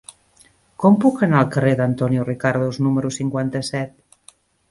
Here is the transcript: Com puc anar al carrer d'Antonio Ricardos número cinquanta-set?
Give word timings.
Com 0.83 0.95
puc 1.03 1.19
anar 1.27 1.41
al 1.41 1.51
carrer 1.57 1.73
d'Antonio 1.81 2.25
Ricardos 2.29 2.81
número 2.87 3.13
cinquanta-set? 3.21 4.35